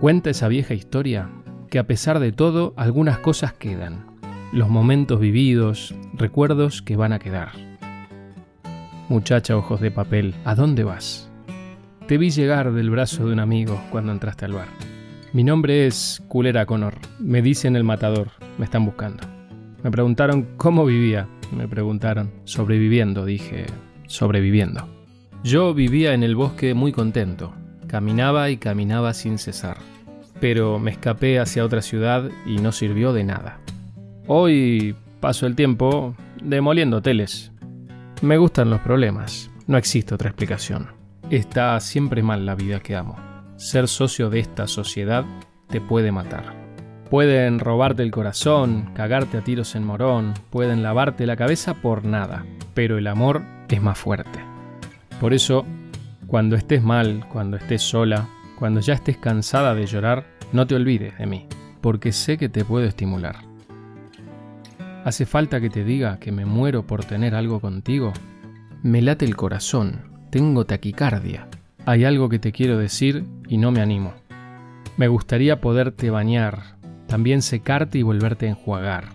[0.00, 1.28] Cuenta esa vieja historia
[1.68, 4.06] que a pesar de todo algunas cosas quedan,
[4.50, 7.50] los momentos vividos, recuerdos que van a quedar.
[9.10, 11.30] Muchacha ojos de papel, ¿a dónde vas?
[12.06, 14.68] Te vi llegar del brazo de un amigo cuando entraste al bar.
[15.34, 16.94] Mi nombre es Culera Connor.
[17.18, 18.30] Me dicen el matador.
[18.56, 19.22] Me están buscando.
[19.82, 21.28] Me preguntaron cómo vivía.
[21.54, 22.32] Me preguntaron.
[22.44, 23.66] Sobreviviendo, dije.
[24.06, 24.88] Sobreviviendo.
[25.44, 27.52] Yo vivía en el bosque muy contento.
[27.90, 29.78] Caminaba y caminaba sin cesar.
[30.38, 33.58] Pero me escapé hacia otra ciudad y no sirvió de nada.
[34.28, 37.50] Hoy paso el tiempo demoliendo hoteles.
[38.22, 39.50] Me gustan los problemas.
[39.66, 40.86] No existe otra explicación.
[41.30, 43.16] Está siempre mal la vida que amo.
[43.56, 45.24] Ser socio de esta sociedad
[45.66, 46.44] te puede matar.
[47.10, 52.46] Pueden robarte el corazón, cagarte a tiros en morón, pueden lavarte la cabeza por nada,
[52.72, 54.38] pero el amor es más fuerte.
[55.20, 55.66] Por eso,
[56.30, 61.18] cuando estés mal, cuando estés sola, cuando ya estés cansada de llorar, no te olvides
[61.18, 61.48] de mí,
[61.80, 63.34] porque sé que te puedo estimular.
[65.04, 68.12] ¿Hace falta que te diga que me muero por tener algo contigo?
[68.84, 71.48] Me late el corazón, tengo taquicardia,
[71.84, 74.12] hay algo que te quiero decir y no me animo.
[74.96, 76.76] Me gustaría poderte bañar,
[77.08, 79.08] también secarte y volverte a enjuagar.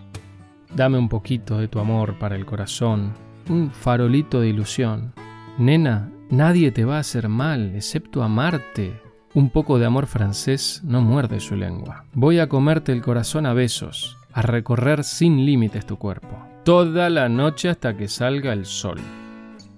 [0.76, 3.14] Dame un poquito de tu amor para el corazón,
[3.48, 5.14] un farolito de ilusión.
[5.58, 9.00] Nena, nadie te va a hacer mal, excepto amarte.
[9.34, 12.06] Un poco de amor francés no muerde su lengua.
[12.14, 17.30] Voy a comerte el corazón a besos, a recorrer sin límites tu cuerpo, toda la
[17.30, 19.00] noche hasta que salga el sol.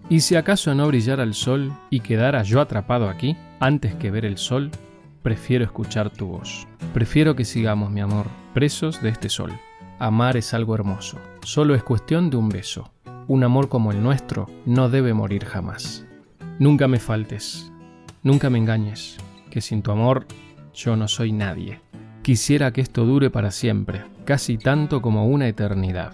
[0.09, 4.23] Y si acaso no brillara el sol y quedara yo atrapado aquí, antes que ver
[4.23, 4.71] el sol,
[5.21, 6.67] prefiero escuchar tu voz.
[6.93, 9.51] Prefiero que sigamos, mi amor, presos de este sol.
[9.99, 12.93] Amar es algo hermoso, solo es cuestión de un beso.
[13.27, 16.06] Un amor como el nuestro no debe morir jamás.
[16.59, 17.71] Nunca me faltes,
[18.23, 19.17] nunca me engañes,
[19.51, 20.25] que sin tu amor
[20.73, 21.81] yo no soy nadie.
[22.23, 26.13] Quisiera que esto dure para siempre, casi tanto como una eternidad.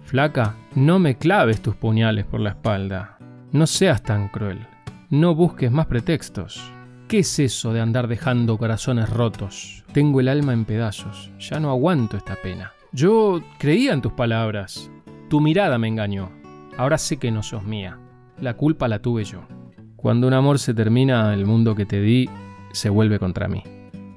[0.00, 3.18] Flaca, no me claves tus puñales por la espalda.
[3.52, 4.66] No seas tan cruel.
[5.10, 6.72] No busques más pretextos.
[7.06, 9.84] ¿Qué es eso de andar dejando corazones rotos?
[9.92, 11.30] Tengo el alma en pedazos.
[11.38, 12.72] Ya no aguanto esta pena.
[12.92, 14.90] Yo creía en tus palabras.
[15.28, 16.30] Tu mirada me engañó.
[16.78, 17.98] Ahora sé que no sos mía.
[18.40, 19.40] La culpa la tuve yo.
[19.96, 22.28] Cuando un amor se termina, el mundo que te di
[22.72, 23.62] se vuelve contra mí.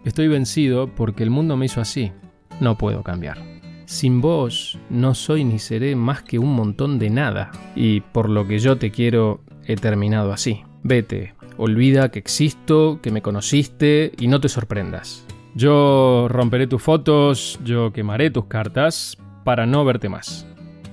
[0.03, 2.11] Estoy vencido porque el mundo me hizo así.
[2.59, 3.37] No puedo cambiar.
[3.85, 8.45] Sin vos no soy ni seré más que un montón de nada, y por lo
[8.45, 10.63] que yo te quiero he terminado así.
[10.83, 15.25] Vete, olvida que existo, que me conociste y no te sorprendas.
[15.55, 20.45] Yo romperé tus fotos, yo quemaré tus cartas para no verte más.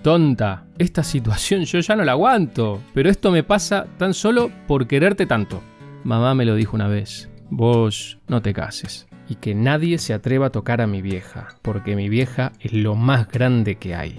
[0.07, 4.87] Tonta, esta situación yo ya no la aguanto, pero esto me pasa tan solo por
[4.87, 5.65] quererte tanto.
[6.05, 10.47] Mamá me lo dijo una vez, vos no te cases y que nadie se atreva
[10.47, 14.15] a tocar a mi vieja, porque mi vieja es lo más grande que hay.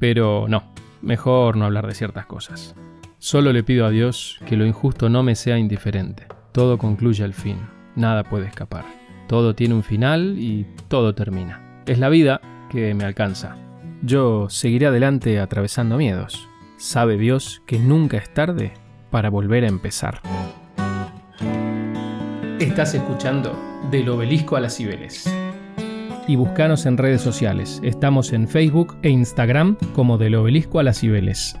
[0.00, 0.64] Pero no,
[1.00, 2.74] mejor no hablar de ciertas cosas.
[3.20, 6.26] Solo le pido a Dios que lo injusto no me sea indiferente.
[6.50, 7.58] Todo concluye al fin,
[7.94, 8.84] nada puede escapar.
[9.28, 11.82] Todo tiene un final y todo termina.
[11.86, 13.69] Es la vida que me alcanza.
[14.02, 16.48] Yo seguiré adelante atravesando miedos.
[16.78, 18.72] Sabe Dios que nunca es tarde
[19.10, 20.22] para volver a empezar.
[22.58, 23.52] Estás escuchando
[23.90, 25.30] Del Obelisco a las Cibeles.
[26.26, 27.80] Y buscanos en redes sociales.
[27.82, 31.58] Estamos en Facebook e Instagram como Del Obelisco a las Cibeles.